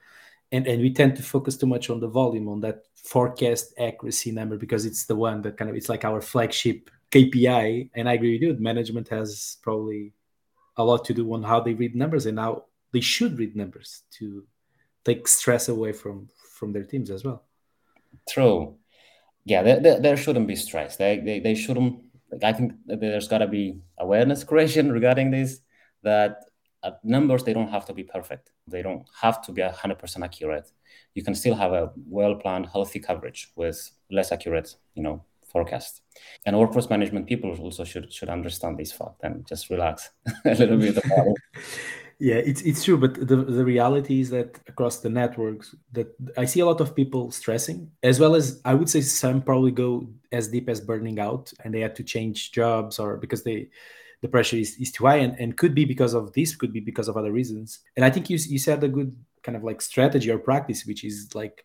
[0.53, 4.33] And and we tend to focus too much on the volume, on that forecast accuracy
[4.33, 7.91] number, because it's the one that kind of it's like our flagship KPI.
[7.95, 8.57] And I agree with you.
[8.59, 10.13] Management has probably
[10.77, 14.03] a lot to do on how they read numbers and how they should read numbers
[14.19, 14.45] to
[15.05, 17.45] take stress away from from their teams as well.
[18.29, 18.77] True.
[19.45, 20.97] Yeah, there, there, there shouldn't be stress.
[20.97, 22.03] They, they, they shouldn't.
[22.31, 25.61] Like, I think there's got to be awareness creation regarding this.
[26.03, 26.45] That
[26.83, 28.51] uh, numbers they don't have to be perfect.
[28.67, 30.71] They don't have to be 100% accurate.
[31.15, 36.03] You can still have a well planned, healthy coverage with less accurate, you know, forecast.
[36.47, 40.11] And workforce management people also should should understand this fact and just relax
[40.45, 41.27] a little bit about
[42.21, 46.45] yeah it's it's true but the, the reality is that across the networks that i
[46.45, 50.07] see a lot of people stressing as well as i would say some probably go
[50.31, 53.69] as deep as burning out and they had to change jobs or because they
[54.23, 56.81] the pressure is, is too high and, and could be because of this could be
[56.81, 59.81] because of other reasons and i think you, you said a good kind of like
[59.81, 61.65] strategy or practice which is like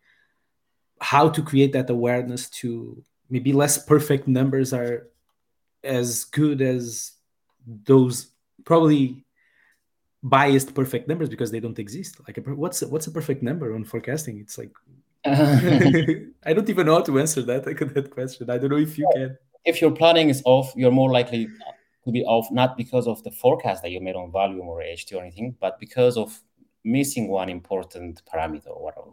[1.01, 5.07] how to create that awareness to maybe less perfect numbers are
[5.83, 7.11] as good as
[7.85, 8.31] those
[8.63, 9.25] probably
[10.23, 12.19] biased perfect numbers because they don't exist.
[12.27, 14.39] Like, a, what's a, what's a perfect number on forecasting?
[14.39, 14.71] It's like
[15.23, 15.59] uh.
[16.45, 17.63] I don't even know how to answer that.
[17.93, 18.49] that question.
[18.49, 19.37] I don't know if you can.
[19.63, 21.47] If your planning is off, you're more likely
[22.05, 25.13] to be off not because of the forecast that you made on volume or HT
[25.15, 26.39] or anything, but because of
[26.83, 29.11] missing one important parameter or whatever.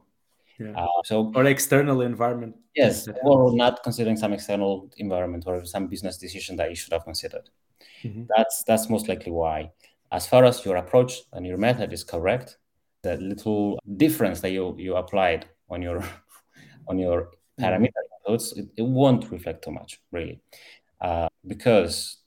[0.58, 0.78] Yeah.
[0.78, 2.56] Uh, so or external environment.
[2.76, 7.04] Yes, or not considering some external environment or some business decision that you should have
[7.04, 7.48] considered.
[8.04, 8.24] Mm-hmm.
[8.36, 9.70] That's that's most likely why
[10.12, 12.58] as far as your approach and your method is correct,
[13.02, 16.04] the little difference that you, you applied on your
[16.88, 17.22] on your
[17.58, 17.64] mm-hmm.
[17.64, 20.40] parameter inputs, it, it won't reflect too much, really.
[21.00, 22.18] Uh, because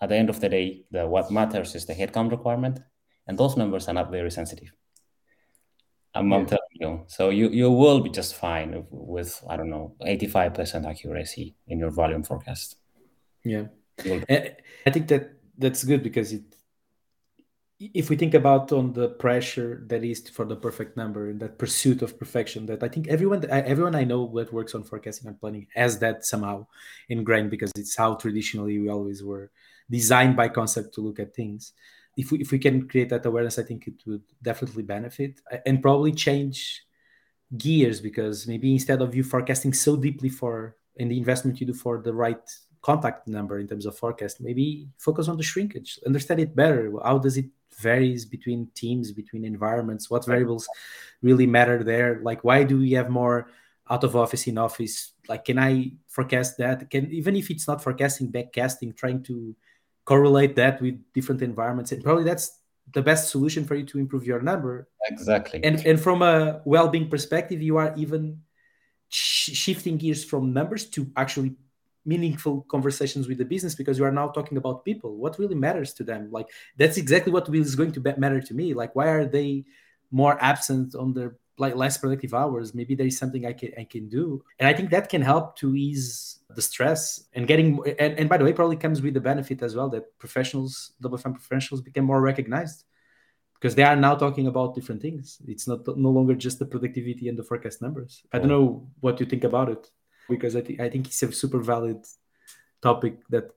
[0.00, 2.80] at the end of the day, the what matters is the headcount requirement,
[3.26, 4.72] and those numbers are not very sensitive.
[6.14, 6.36] I'm, yeah.
[6.36, 7.04] I'm telling you.
[7.06, 11.90] So you, you will be just fine with, I don't know, 85% accuracy in your
[11.90, 12.76] volume forecast.
[13.44, 13.66] Yeah.
[14.04, 16.42] I think that that's good because it
[17.80, 21.58] if we think about on the pressure that is for the perfect number and that
[21.58, 25.40] pursuit of perfection that i think everyone everyone i know that works on forecasting and
[25.40, 26.66] planning has that somehow
[27.08, 29.50] ingrained because it's how traditionally we always were
[29.90, 31.72] designed by concept to look at things
[32.16, 35.58] if we, if we can create that awareness i think it would definitely benefit uh,
[35.66, 36.84] and probably change
[37.56, 41.74] gears because maybe instead of you forecasting so deeply for in the investment you do
[41.74, 42.50] for the right
[42.82, 47.18] contact number in terms of forecast maybe focus on the shrinkage understand it better how
[47.18, 47.46] does it
[47.80, 50.10] varies between teams, between environments?
[50.10, 50.68] What variables
[51.22, 52.20] really matter there?
[52.22, 53.48] Like, why do we have more
[53.88, 55.12] out of office in office?
[55.28, 56.90] Like, can I forecast that?
[56.90, 59.56] Can even if it's not forecasting, backcasting, trying to
[60.10, 62.58] correlate that with different environments, and probably that's
[62.92, 64.88] the best solution for you to improve your number.
[65.06, 65.62] Exactly.
[65.62, 68.42] And and from a well-being perspective, you are even
[69.08, 71.54] sh- shifting gears from numbers to actually
[72.04, 75.92] meaningful conversations with the business because you are now talking about people what really matters
[75.92, 79.26] to them like that's exactly what is going to matter to me like why are
[79.26, 79.62] they
[80.10, 83.84] more absent on their like less productive hours maybe there is something i can i
[83.84, 84.42] can do.
[84.58, 88.36] And i think that can help to ease the stress and getting and, and by
[88.36, 92.20] the way probably comes with the benefit as well that professionals WFM professionals become more
[92.20, 92.84] recognized
[93.54, 95.36] because they are now talking about different things.
[95.46, 98.22] It's not no longer just the productivity and the forecast numbers.
[98.32, 98.58] I don't oh.
[98.58, 99.90] know what you think about it
[100.30, 101.98] because I, th- I think it's a super valid
[102.80, 103.50] topic that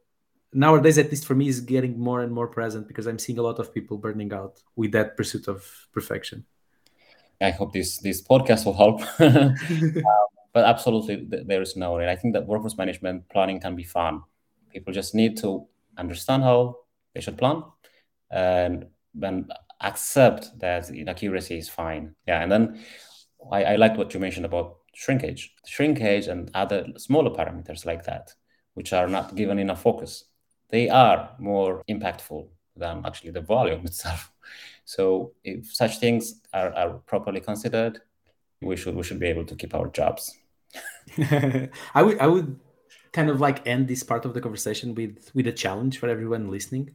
[0.53, 3.41] nowadays at least for me is getting more and more present because i'm seeing a
[3.41, 6.45] lot of people burning out with that pursuit of perfection
[7.43, 9.55] i hope this this podcast will help um,
[10.53, 14.21] but absolutely there is no way i think that workforce management planning can be fun
[14.71, 15.65] people just need to
[15.97, 16.75] understand how
[17.13, 17.63] they should plan
[18.31, 19.47] and then
[19.81, 22.79] accept that inaccuracy is fine yeah and then
[23.51, 28.33] I, I liked what you mentioned about shrinkage, shrinkage and other smaller parameters like that,
[28.73, 30.25] which are not given enough focus.
[30.69, 34.31] They are more impactful than actually the volume itself.
[34.85, 38.01] So if such things are, are properly considered,
[38.61, 40.37] we should we should be able to keep our jobs.
[41.17, 42.59] I would I would
[43.11, 46.49] kind of like end this part of the conversation with with a challenge for everyone
[46.49, 46.91] listening,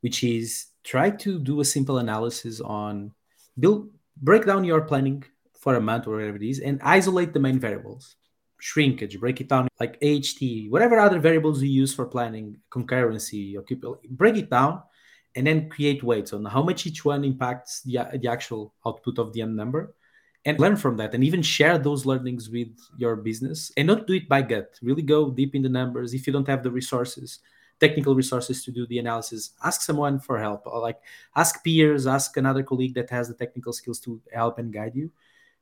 [0.00, 3.12] which is try to do a simple analysis on
[3.58, 5.24] build break down your planning
[5.58, 8.16] for a month or whatever it is and isolate the main variables
[8.60, 13.54] shrinkage break it down like HT, whatever other variables you use for planning concurrency
[14.10, 14.82] break it down
[15.36, 19.32] and then create weights on how much each one impacts the, the actual output of
[19.32, 19.94] the end number
[20.44, 24.14] and learn from that and even share those learnings with your business and not do
[24.14, 24.78] it by gut.
[24.82, 26.14] Really go deep in the numbers.
[26.14, 27.40] If you don't have the resources
[27.80, 30.66] technical resources to do the analysis ask someone for help.
[30.66, 30.98] Or like
[31.36, 35.10] ask peers ask another colleague that has the technical skills to help and guide you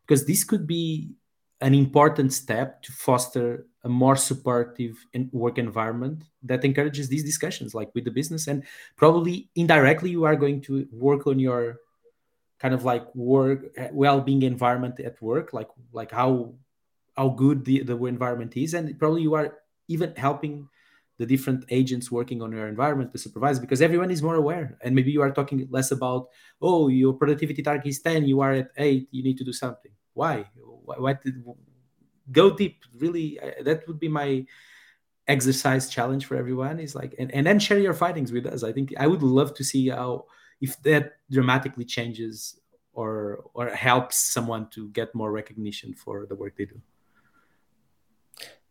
[0.07, 1.11] because this could be
[1.61, 7.89] an important step to foster a more supportive work environment that encourages these discussions like
[7.95, 8.49] with the business.
[8.49, 8.65] And
[8.97, 11.79] probably indirectly you are going to work on your
[12.59, 16.55] kind of like work eh, well-being environment at work like like how
[17.17, 18.75] how good the, the environment is.
[18.75, 19.55] And probably you are
[19.87, 20.69] even helping
[21.19, 24.77] the different agents working on your environment the supervisor because everyone is more aware.
[24.83, 26.27] And maybe you are talking less about
[26.61, 29.93] oh your productivity target is 10 you are at 8 you need to do something.
[30.13, 30.47] Why?
[30.59, 31.23] What
[32.33, 34.45] go deep really uh, that would be my
[35.29, 38.73] exercise challenge for everyone is like and, and then share your findings with us i
[38.73, 40.25] think i would love to see how
[40.61, 42.61] if that dramatically changes
[42.93, 46.81] or or helps someone to get more recognition for the work they do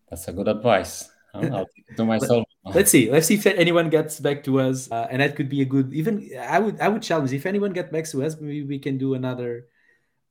[0.10, 2.46] that's a good advice I'll to myself.
[2.74, 3.12] let's see.
[3.12, 5.94] Let's see if anyone gets back to us, uh, and that could be a good.
[5.94, 8.98] Even I would I would challenge if anyone get back to us, maybe we can
[8.98, 9.68] do another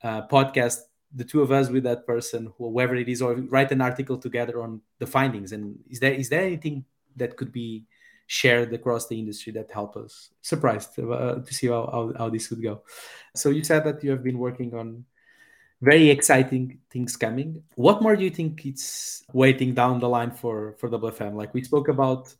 [0.03, 0.81] uh, podcast,
[1.15, 4.63] the two of us with that person, whoever it is, or write an article together
[4.63, 5.53] on the findings.
[5.53, 6.85] And is there is there anything
[7.17, 7.87] that could be
[8.27, 10.31] shared across the industry that help us?
[10.43, 12.83] Surprised uh, to see how, how how this would go.
[13.35, 15.05] So you said that you have been working on
[15.81, 17.63] very exciting things coming.
[17.75, 21.35] What more do you think it's waiting down the line for for WFM?
[21.35, 22.35] Like we spoke about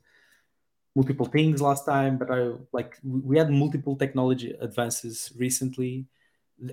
[0.95, 6.07] multiple things last time, but I like we had multiple technology advances recently.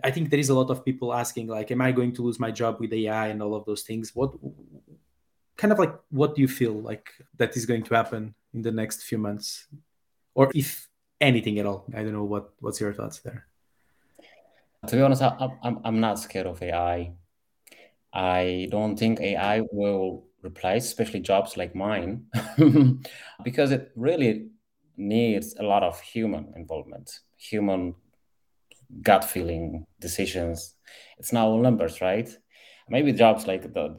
[0.03, 2.39] I think there is a lot of people asking like, am I going to lose
[2.39, 4.15] my job with AI and all of those things?
[4.15, 4.33] What
[5.57, 8.71] kind of like what do you feel like that is going to happen in the
[8.71, 9.67] next few months,
[10.33, 10.87] or if
[11.19, 11.85] anything at all?
[11.93, 13.47] I don't know what what's your thoughts there.
[14.87, 17.13] To be honest, I, I'm, I'm not scared of AI.
[18.13, 22.25] I don't think AI will replace, especially jobs like mine,
[23.43, 24.47] because it really
[24.97, 27.93] needs a lot of human involvement, human
[29.01, 30.75] gut feeling decisions.
[31.17, 32.29] It's now all numbers, right?
[32.89, 33.97] Maybe jobs like the,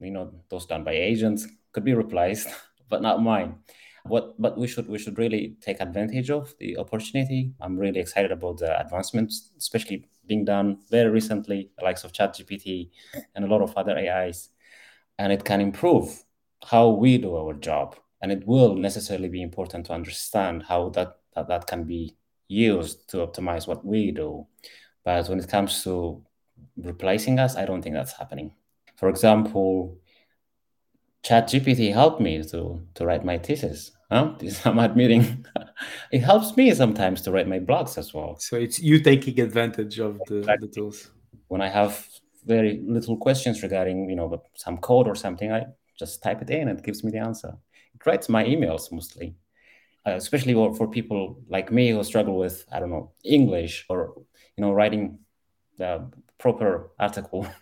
[0.00, 2.48] you know, those done by agents could be replaced,
[2.88, 3.56] but not mine
[4.08, 8.32] what but we should we should really take advantage of the opportunity i'm really excited
[8.32, 12.90] about the advancements especially being done very recently likes of ChatGPT
[13.34, 14.50] and a lot of other ais
[15.18, 16.24] and it can improve
[16.64, 21.18] how we do our job and it will necessarily be important to understand how that
[21.34, 22.16] that, that can be
[22.48, 24.46] used to optimize what we do
[25.04, 26.22] but when it comes to
[26.76, 28.52] replacing us i don't think that's happening
[28.96, 29.98] for example
[31.24, 34.34] ChatGPT helped me to to write my thesis Huh?
[34.64, 35.44] I'm admitting
[36.12, 38.36] it helps me sometimes to write my blogs as well.
[38.38, 40.68] So it's you taking advantage of the, exactly.
[40.68, 41.10] the tools.
[41.48, 42.06] When I have
[42.44, 45.66] very little questions regarding, you know, some code or something, I
[45.98, 47.56] just type it in and it gives me the answer.
[47.94, 49.34] It writes my emails mostly,
[50.06, 54.14] uh, especially for, for people like me who struggle with, I don't know, English or,
[54.56, 55.18] you know, writing
[55.78, 57.46] the proper article.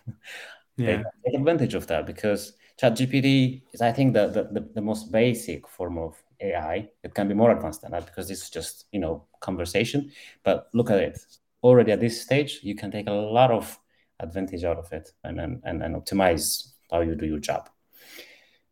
[0.77, 1.03] Yeah.
[1.25, 5.97] take advantage of that because ChatGPT is, I think, the, the, the most basic form
[5.97, 6.89] of AI.
[7.01, 10.11] It can be more advanced than that because this is just you know conversation.
[10.43, 11.19] But look at it.
[11.63, 13.79] Already at this stage, you can take a lot of
[14.19, 17.69] advantage out of it and and, and, and optimize how you do your job.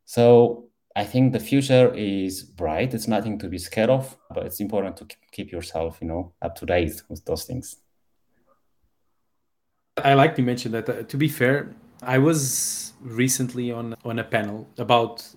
[0.05, 2.93] So I think the future is bright.
[2.93, 6.55] It's nothing to be scared of, but it's important to keep yourself, you know, up
[6.57, 7.77] to date with those things.
[9.97, 10.87] I like to mention that.
[10.89, 15.27] Uh, to be fair, I was recently on on a panel about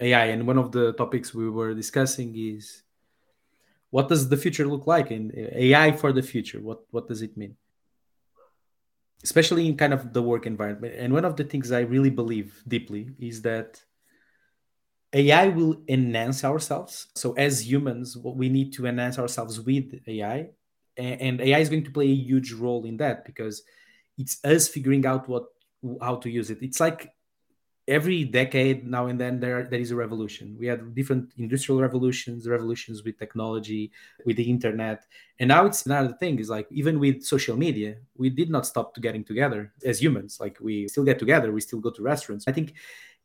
[0.00, 2.82] AI, and one of the topics we were discussing is
[3.90, 6.60] what does the future look like in AI for the future?
[6.60, 7.56] What what does it mean?
[9.22, 10.94] Especially in kind of the work environment.
[10.96, 13.82] And one of the things I really believe deeply is that
[15.12, 17.08] AI will enhance ourselves.
[17.14, 20.50] So as humans, we need to enhance ourselves with AI,
[20.96, 23.62] and AI is going to play a huge role in that because
[24.18, 25.44] it's us figuring out what
[26.00, 26.58] how to use it.
[26.60, 27.12] It's like
[27.88, 32.46] every decade now and then there there is a revolution we had different industrial revolutions
[32.46, 33.90] revolutions with technology
[34.26, 35.04] with the internet
[35.40, 38.94] and now it's another thing is like even with social media we did not stop
[38.94, 42.44] to getting together as humans like we still get together we still go to restaurants
[42.46, 42.74] i think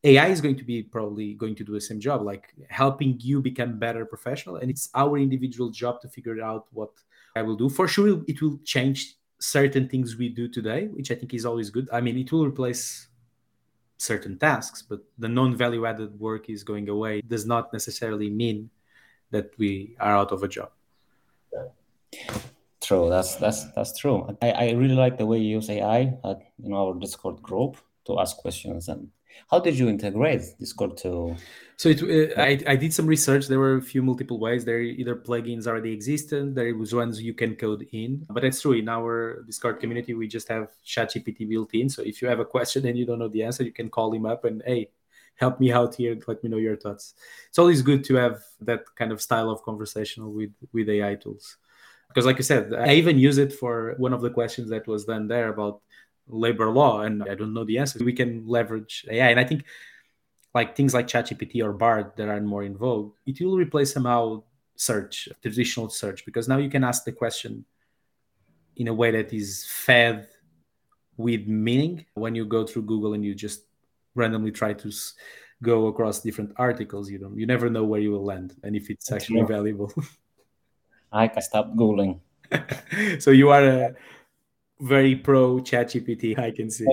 [0.04, 3.42] ai is going to be probably going to do the same job like helping you
[3.42, 6.92] become better professional and it's our individual job to figure out what
[7.36, 11.16] i will do for sure it will change certain things we do today which i
[11.16, 13.08] think is always good i mean it will replace
[14.04, 18.70] certain tasks, but the non-value added work is going away does not necessarily mean
[19.32, 20.70] that we are out of a job.
[22.82, 24.38] True, that's that's that's true.
[24.42, 26.40] I, I really like the way you use AI at
[26.72, 29.10] our Discord group to ask questions and
[29.50, 31.36] how did you integrate Discord to?
[31.78, 32.02] So it,
[32.38, 33.48] uh, I, I did some research.
[33.48, 34.66] There were a few multiple ways.
[34.66, 36.56] There either plugins already existed.
[36.56, 38.26] There was ones you can code in.
[38.30, 38.74] But it's true.
[38.74, 41.90] In our Discord community, we just have ChatGPT built in.
[41.90, 44.14] So if you have a question and you don't know the answer, you can call
[44.14, 44.90] him up and hey,
[45.36, 46.18] help me out here.
[46.28, 47.16] Let me know your thoughts.
[47.50, 51.58] It's always good to have that kind of style of conversational with with AI tools.
[52.08, 55.06] Because like I said, I even use it for one of the questions that was
[55.06, 55.82] done there about
[56.28, 59.30] labor law and I don't know the answer, we can leverage AI.
[59.30, 59.66] And I think
[60.54, 64.44] like things like ChatGPT or Bard that are more in vogue, it will replace somehow
[64.76, 67.66] search, traditional search, because now you can ask the question
[68.76, 70.28] in a way that is fed
[71.18, 72.06] with meaning.
[72.14, 73.64] When you go through Google and you just
[74.16, 74.92] randomly try to
[75.62, 78.90] go across different articles, you don't, you never know where you will land and if
[78.90, 79.92] it's actually valuable.
[81.12, 82.20] I can stop googling.
[83.20, 83.96] so you are a
[84.80, 86.38] very pro ChatGPT.
[86.38, 86.88] I can see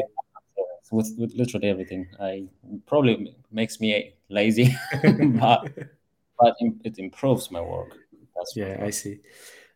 [0.91, 2.09] with, with literally everything.
[2.19, 2.47] I
[2.87, 5.73] probably makes me lazy, but
[6.39, 7.97] but it improves my work.
[8.37, 9.21] That's yeah, I see.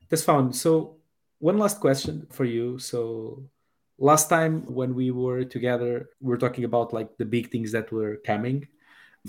[0.09, 0.55] That's found.
[0.57, 0.97] So
[1.39, 2.79] one last question for you.
[2.79, 3.45] So
[3.99, 7.93] last time when we were together, we were talking about like the big things that
[7.93, 8.67] were coming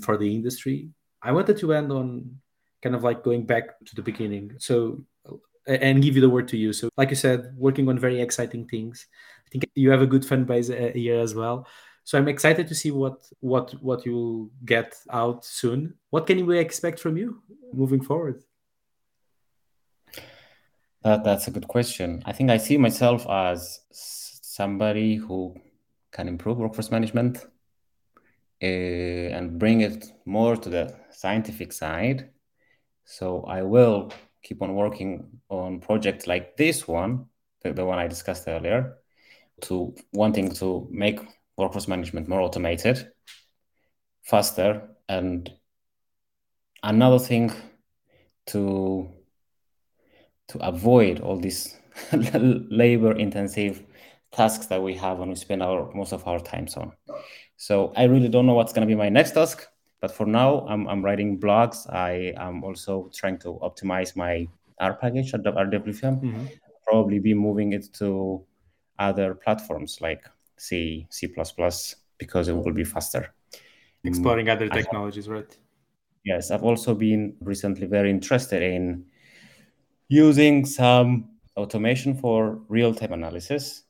[0.00, 0.90] for the industry.
[1.22, 2.38] I wanted to end on
[2.82, 4.52] kind of like going back to the beginning.
[4.58, 5.02] So
[5.66, 6.72] and give you the word to you.
[6.72, 9.06] So, like you said, working on very exciting things.
[9.46, 11.66] I think you have a good fan base uh, here as well.
[12.04, 15.94] So I'm excited to see what what what you will get out soon.
[16.10, 17.42] What can we expect from you
[17.72, 18.44] moving forward?
[21.02, 22.22] That, that's a good question.
[22.24, 25.56] I think I see myself as somebody who
[26.12, 27.44] can improve workforce management
[28.62, 32.30] uh, and bring it more to the scientific side.
[33.04, 34.12] So I will
[34.46, 37.26] keep on working on projects like this one,
[37.62, 38.98] the, the one I discussed earlier,
[39.62, 41.18] to wanting to make
[41.56, 43.10] workforce management more automated,
[44.22, 45.50] faster, and
[46.82, 47.52] another thing
[48.46, 49.10] to
[50.48, 51.76] to avoid all these
[52.12, 53.82] labor intensive
[54.30, 56.92] tasks that we have when we spend our most of our times on.
[57.56, 59.66] So I really don't know what's going to be my next task,
[60.06, 61.92] but for now, I'm, I'm writing blogs.
[61.92, 64.46] I am also trying to optimize my
[64.78, 66.22] R package at RWFM.
[66.22, 66.46] Mm-hmm.
[66.86, 68.44] Probably be moving it to
[69.00, 70.22] other platforms like
[70.58, 71.26] C, C++,
[72.18, 73.34] because it will be faster.
[74.04, 75.58] Exploring other technologies, right?
[76.24, 79.06] Yes, I've also been recently very interested in
[80.06, 83.82] using some automation for real-time analysis.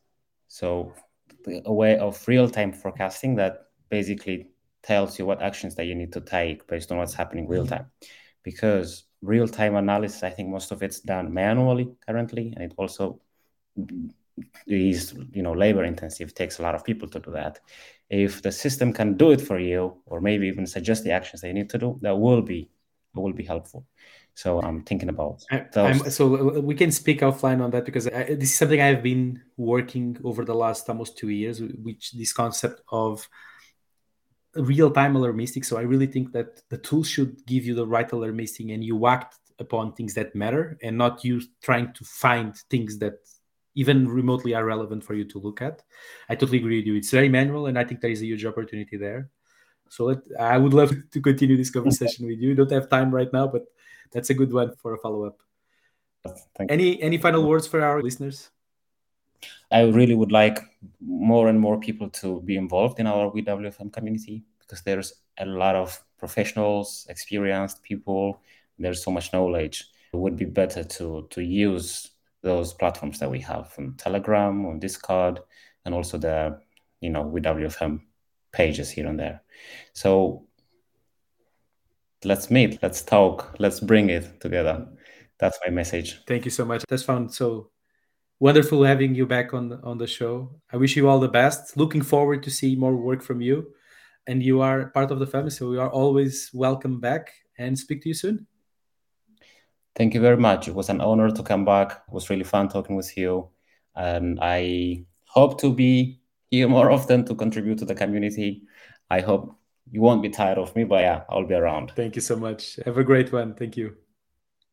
[0.48, 0.94] So
[1.66, 4.48] a way of real-time forecasting that basically
[4.87, 7.87] tells you what actions that you need to take based on what's happening real time.
[8.43, 13.20] Because real time analysis, I think most of it's done manually currently, and it also
[14.66, 16.34] is you know labor intensive.
[16.34, 17.59] Takes a lot of people to do that.
[18.09, 21.53] If the system can do it for you or maybe even suggest the actions they
[21.53, 22.70] need to do that will be
[23.14, 23.84] will be helpful.
[24.34, 25.43] So i'm thinking about
[26.11, 29.41] so uh, we can speak offline on that because I, this is something i've been
[29.57, 33.26] working over the last almost two years which this concept of
[34.59, 38.72] real-time alarmistic so i really think that the tool should give you the right alarmistic
[38.72, 43.14] and you act upon things that matter and not you trying to find things that
[43.74, 45.82] even remotely are relevant for you to look at.
[46.30, 46.94] I totally agree with you.
[46.94, 49.30] It's very manual and i think there is a huge opportunity there.
[49.88, 52.54] So let, i would love to continue this conversation with you.
[52.54, 53.64] Don't have time right now but
[54.12, 55.38] that's a good one for a follow-up.
[56.68, 58.50] Any any final words for our listeners
[59.70, 60.60] I really would like
[61.00, 65.74] more and more people to be involved in our WFM community because there's a lot
[65.74, 68.40] of professionals, experienced people.
[68.78, 69.84] There's so much knowledge.
[70.12, 72.10] It would be better to to use
[72.42, 75.40] those platforms that we have on Telegram, on Discord,
[75.84, 76.60] and also the
[77.00, 78.00] you know WFM
[78.52, 79.42] pages here and there.
[79.92, 80.46] So
[82.24, 84.86] let's meet, let's talk, let's bring it together.
[85.38, 86.24] That's my message.
[86.26, 86.82] Thank you so much.
[86.88, 87.70] That's found so
[88.41, 90.51] wonderful having you back on on the show.
[90.72, 91.76] I wish you all the best.
[91.76, 93.72] Looking forward to see more work from you.
[94.28, 97.30] and you are part of the family, so you are always welcome back.
[97.59, 98.47] And speak to you soon.
[99.95, 100.68] Thank you very much.
[100.68, 101.93] It was an honor to come back.
[102.09, 103.49] It was really fun talking with you,
[103.95, 106.20] and I hope to be
[106.51, 108.62] here more often to contribute to the community.
[109.11, 109.55] I hope
[109.91, 111.93] you won't be tired of me, but yeah, I'll be around.
[111.95, 112.78] Thank you so much.
[112.84, 113.55] Have a great one.
[113.55, 113.97] Thank you.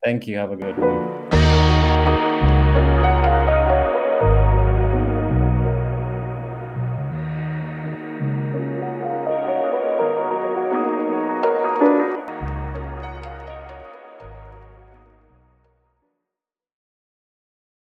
[0.04, 0.38] Thank you.
[0.38, 1.23] Have a good one.